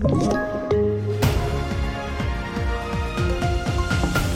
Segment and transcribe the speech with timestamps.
[0.00, 0.57] you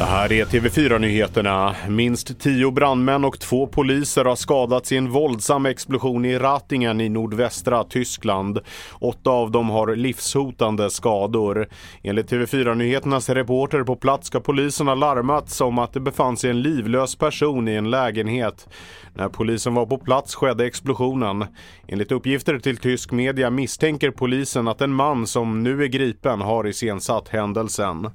[0.02, 1.74] Det här är TV4-nyheterna.
[1.88, 7.09] Minst tio brandmän och två poliser har skadats i en våldsam explosion i Ratingen i
[7.09, 8.59] nordvästra Tyskland.
[8.93, 11.68] Åtta av dem har livshotande skador.
[12.02, 16.62] Enligt TV4-nyheternas reporter på plats ska polisen ha larmats om att det befann sig en
[16.62, 18.69] livlös person i en lägenhet.
[19.14, 21.45] När polisen var på plats skedde explosionen.
[21.89, 26.69] Enligt uppgifter till tysk media misstänker polisen att en man som nu är gripen har
[26.69, 28.11] iscensatt händelsen.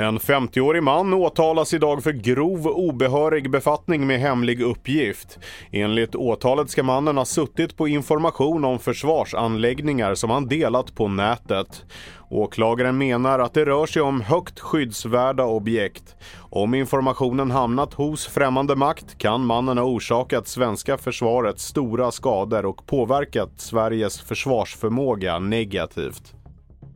[0.00, 5.38] En 50-årig man åtalas idag för grov obehörig befattning med hemlig uppgift.
[5.72, 11.84] Enligt åtalet ska mannen ha suttit på information om försvarsanläggningar som han delat på nätet.
[12.30, 16.16] Åklagaren menar att det rör sig om högt skyddsvärda objekt.
[16.50, 22.86] Om informationen hamnat hos främmande makt kan mannen ha orsakat svenska försvaret stora skador och
[22.86, 26.37] påverkat Sveriges försvarsförmåga negativt.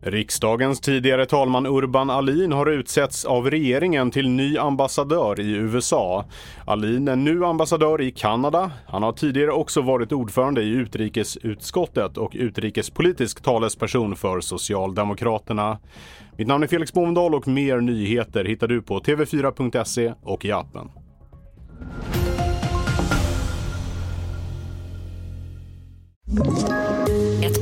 [0.05, 6.25] Riksdagens tidigare talman Urban Alin har utsetts av regeringen till ny ambassadör i USA.
[6.67, 8.71] Alin är nu ambassadör i Kanada.
[8.87, 15.79] Han har tidigare också varit ordförande i utrikesutskottet och utrikespolitisk talesperson för Socialdemokraterna.
[16.37, 20.91] Mitt namn är Felix Bovendal och mer nyheter hittar du på tv4.se och i appen.